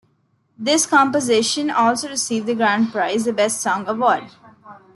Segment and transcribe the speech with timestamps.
[0.57, 4.31] This composition also received the grand prize, the Best Song award.